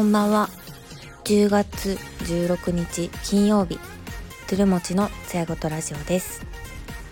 [0.00, 0.48] こんばんは。
[1.24, 3.78] 10月16日金曜日
[4.48, 6.40] トゥルモチのつやごとラジオです。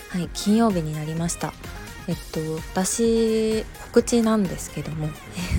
[0.09, 1.53] はい金曜日になりました。
[2.09, 2.40] えっと
[2.72, 3.62] 私
[3.93, 5.11] 告知なんですけども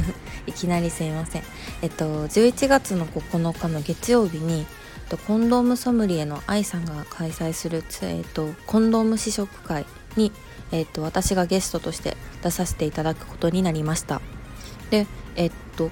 [0.47, 1.43] いきなりすいません。
[1.84, 4.66] えっと11月の9日の月曜日に
[5.27, 9.86] コンドームソムリエの愛さんが開催する、えっと、コンドーム試食会
[10.16, 10.32] に、
[10.71, 14.19] えっと、私がゲストとして出させていただくことになりました。
[14.89, 15.05] で
[15.36, 15.91] えっと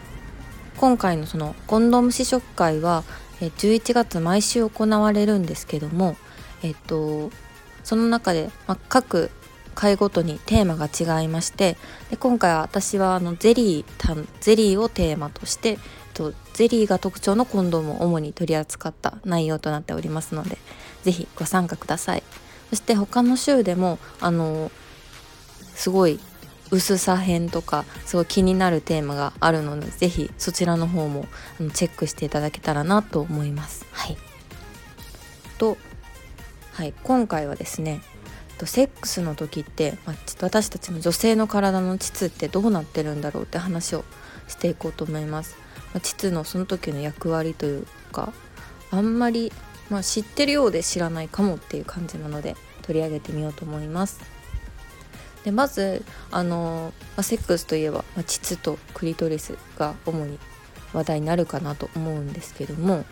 [0.78, 3.04] 今回のそのコンドーム試食会は
[3.40, 6.16] 11月毎週行われるんですけども
[6.64, 7.32] えっと
[7.84, 9.32] その中で、ま、各
[9.76, 11.78] 回ごとにテーマが違いまして
[12.10, 15.78] で今回は私はあのゼリーゼリーをテーマとして
[16.14, 20.58] とゼリーが特徴のコンドームを主に取り扱った内容となっておりますので
[21.04, 22.24] 是非ご参加ください。
[22.70, 24.72] そして他の週でもあの
[25.76, 26.20] すごい
[26.72, 31.26] 薄さ編とかすごい気になるテーマがあるので是非そちらの方も
[31.74, 33.86] チェックしていただけたらなと思います。
[33.92, 34.18] はい
[35.58, 35.78] と、
[36.74, 38.02] はい、今回はですね
[38.66, 44.04] セックスの時って、まあ、私たちの女性の体の膣ってどうなってるんだろうって話を
[44.48, 45.58] していこうと思います。
[45.94, 48.34] まあ、膣のその時の役割というか
[48.90, 49.54] あんまり、
[49.92, 54.22] まあ、知ってるようで知らないかもっていう感じなので取り上げてみようと思います。
[55.44, 60.40] でまずあの、まあ、セックスといえば、まあ、膣とクリトリスが主に
[60.94, 63.06] 話題になるかなと思うんですけども、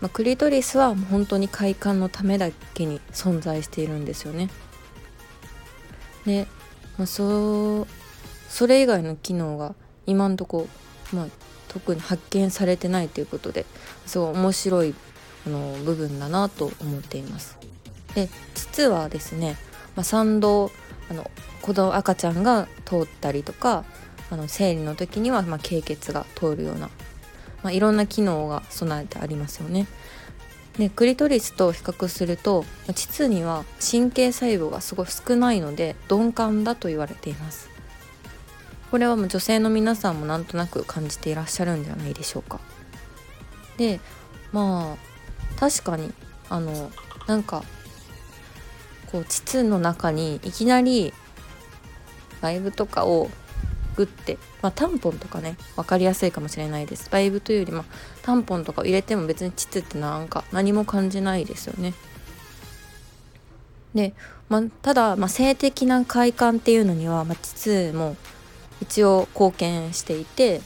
[0.00, 4.48] まあ、クリトリスは本当に快感のためだけに存在しているんですよね。
[6.26, 6.46] で、
[6.98, 7.86] まあ、そ
[8.48, 9.74] それ以外の機能が
[10.06, 10.66] 今んとこ、
[11.12, 11.26] まあ、
[11.68, 13.64] 特に発見されてないということで
[14.06, 14.94] すごい面白い
[15.46, 17.58] あの部分だなと思っています。
[18.14, 19.56] で実はですね、
[19.94, 20.70] まあ、産道
[21.10, 21.30] あの
[21.60, 23.84] 子供赤ちゃんが通ったりとか
[24.30, 26.88] あの生理の時にはま経血が通るような、
[27.62, 29.86] まあ、いろんな機能が備えてありますよね。
[30.78, 37.68] でクリトリスと比較すると膣には神経細胞がすごい少ないので鈍感だと言われています
[38.90, 42.60] これはもう女性の皆さんもなんとなく感じていらっしゃるんじゃないでしょうか
[43.76, 44.00] で
[44.52, 46.12] まあ確かに
[46.48, 46.90] あの
[47.26, 47.64] なんか
[49.12, 51.12] こう膣の中にいきなり
[52.40, 53.30] バイブとかを
[53.96, 57.10] グッて、まあ、タンポンとかね分かりやすいかもしれないです。
[57.10, 57.84] バイブというよりも
[58.22, 61.92] タンポンとかを入れても別に膣ってなんか何も感じないですよね。
[63.94, 64.14] で、
[64.48, 68.16] まあ、ただ、まあ、性的な快感っていうのには、まあ、膣も
[68.80, 70.60] 一応貢献していて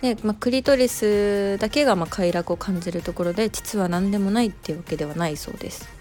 [0.00, 5.97] で、まあ、クリトリスだけがま快楽を感じるところで膣は何でもないっていうわけではないそうです。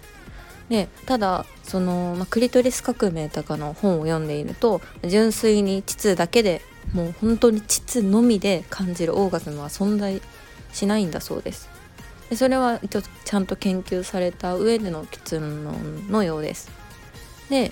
[0.69, 6.61] でただその、まあ、クリトリス革命とかの本を読んでいると純粋に膣だけで
[6.93, 10.21] もう本当に膣のみで感じるオーガズムは存在
[10.73, 11.69] しないんだそうです。
[12.29, 16.69] でそれは一応ちゃんと研究された上での結論のようです。
[17.49, 17.71] で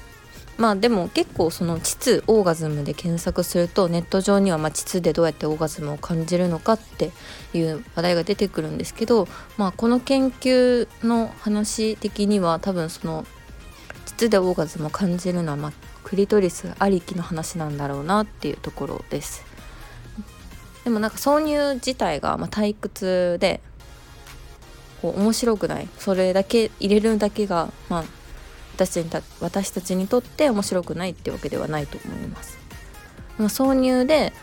[0.57, 7.11] まあでも結構その膣オーガズムで検索するとネット上にはまあ膣でどうやってオーガズムを感じるのかって
[7.53, 9.27] いう話題が出てくるんですけど、
[9.57, 13.25] まあ、この研究の話的には多分その
[14.05, 15.73] 膣でオーガズムを感じるのはまあ
[16.03, 19.43] クリトリスありきの話なんだろうなっていうところです。
[20.85, 23.59] でもなんか挿入自体がま退屈で
[25.01, 28.03] こう面白くないそれだけ入れるだけがまあ
[28.75, 32.57] 私た私たちにとって面白くないってわけではないと思います。
[33.37, 34.33] まあ、挿入で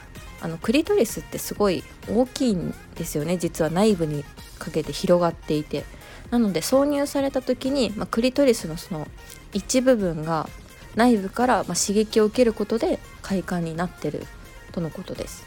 [0.40, 4.24] あのクリトリスってすごい大きいんですよね実は内部に
[4.58, 5.84] かけて広がっていて
[6.30, 9.06] なので挿入された時に、まあ、クリトリスのその
[9.52, 10.48] 一部分が
[10.96, 14.26] 内部からま刺激を受けることで快感になってる
[14.72, 15.46] とのことです。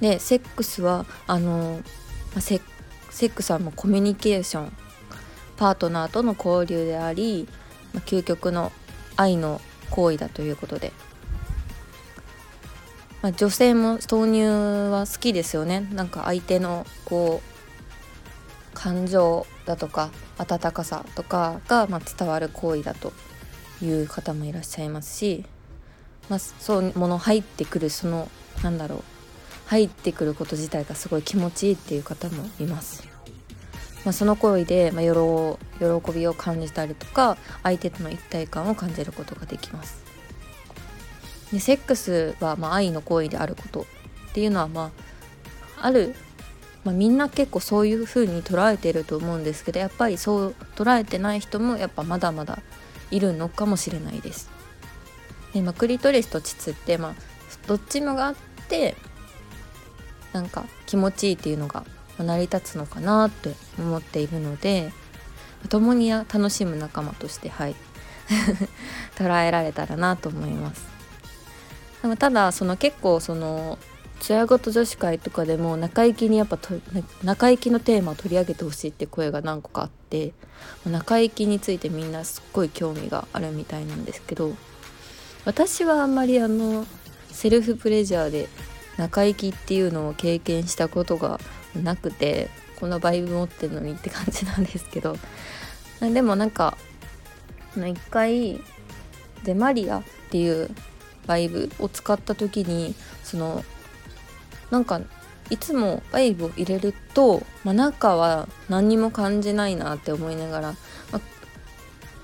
[0.00, 1.80] でセックスはあの、
[2.32, 2.60] まあセ、
[3.10, 4.72] セックスはもうコミュニケーション
[5.60, 7.46] パートナーとの交流であり、
[8.06, 8.72] 究極の
[9.16, 9.60] 愛の
[9.90, 10.90] 行為だということで、
[13.20, 14.44] まあ、女性も豆乳
[14.90, 23.12] は好きですよねなんか相手のこう感情だとか温かさとかがま伝わる行為だと
[23.82, 25.44] いう方もいらっしゃいますし、
[26.30, 28.30] まあ、そうもの入ってくるその
[28.62, 29.02] なんだろう
[29.66, 33.09] 入ってくること自体がすごい気持ちいいっていう方もいます。
[34.04, 40.02] まあ、その行為で、まあ、喜びを感じたりとか相手との一体感を感じることができます。
[41.52, 43.84] でセックスはまあ愛の行為であることっ
[44.32, 44.92] ていうのはま
[45.78, 46.14] あある、
[46.84, 52.60] まあ、みんな結構そういう風に捉えてると思うんですけどやっぱりそう捉えてない人もやっぱまだまだ
[53.10, 54.48] いるのかもしれないです。
[55.52, 57.14] でまあ、クリトリスと膣って、まあ、
[57.66, 58.34] どっちもがあっ
[58.68, 58.94] て
[60.32, 61.84] なんか気持ちいいっていうのが
[62.22, 64.92] 成り立つのかなって思っているので
[65.68, 67.76] 共に楽しむ仲間としてはい。
[69.16, 70.86] 捉えられたらなと思います。
[72.02, 73.78] でもただその結構その
[74.20, 76.74] 艶ごと女子会とかでも中行きにやっぱと
[77.22, 80.32] 中行きのテーマを取り上げてほしいって声が何個かあって
[80.86, 84.54] 中行きについてみんなすっごい興味があるみたいなんですけど
[85.44, 86.86] 私はあんまりあの
[87.30, 88.48] セルフプレジャーで
[88.98, 91.40] 中行きっていうのを経験したことが
[91.74, 95.16] なくてこのバイブ持ってるのにって感じなんですけど。
[96.00, 96.78] でもなんか
[97.76, 98.58] 一回
[99.44, 100.70] デマリアっていう
[101.26, 103.62] バイブを使った時にその
[104.70, 105.00] なんか
[105.50, 110.74] いつもバイブを入れると、まあ、中は何にも感じないなって思いながら、
[111.12, 111.20] ま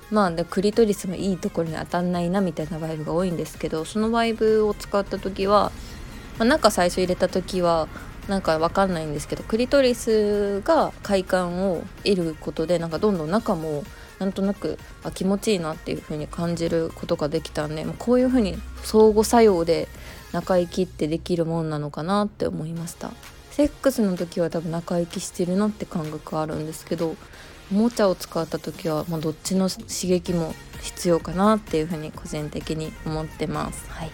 [0.09, 5.73] まあでクリトリスもいいところに当たんないなみたいなバイブが多いんですけどそのバイブを使った時は、
[6.39, 7.89] まあ、中最初入れた時は
[8.27, 13.83] なんかわかんないんですけどクリトリスが快感を得ることでなんかどんどん中も
[14.19, 19.87] なんとなくあ気持ちいいなっていう風に感じることができたんでこういう風に相互作用で
[20.33, 23.11] 中行きってできるもんなのかなって思いました
[23.51, 27.15] セックスの時は多分中行きしてるなって感覚あるんですけど
[27.71, 33.89] おもちゃを使った時は、まあ、どっちの刺激も必要かなっていうふうに個人的に思ってます。
[33.89, 34.11] はい、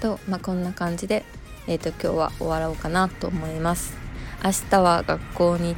[0.00, 1.24] と、まあ、こんな感じで、
[1.68, 3.96] えーと、今日は終わろうかなと思います。
[4.42, 5.76] 明日は学校に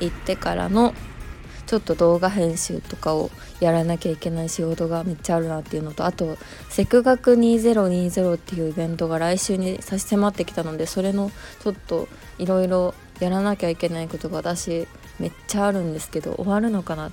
[0.00, 0.92] 行ってからの
[1.66, 3.30] ちょっと動画編集とかを
[3.60, 6.36] やらなきゃいけない仕事がめっちゃあるなっていうのとあと
[6.68, 11.30] セク学2020っていうイベントが来週に差し迫ってきたのでそれの
[11.62, 12.08] ちょっと
[12.38, 17.10] いろいろやらなきゃいけないことが私めっちゃあるんですけど終わるのかな？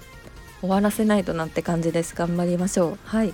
[0.61, 2.15] 終わらせないとなって感じです。
[2.15, 2.99] 頑張りましょう。
[3.05, 3.33] はい。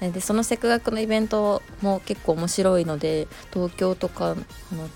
[0.00, 4.34] でそのセク学のイベントも結構面白いので東京とかあ
[4.74, 4.88] の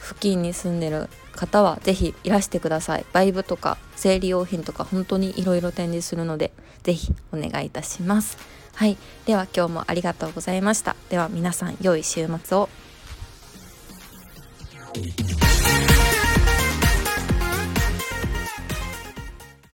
[0.00, 3.06] 付近に住んでる方は是非いらしてください。
[3.12, 6.52] バイブとか生理用品とか本当にいろいろ展示するので
[6.82, 8.36] 是非お願いいたします。
[8.74, 8.98] はい。
[9.24, 10.96] では今日もありがとうございました。
[11.08, 12.68] では皆さん良い週末を。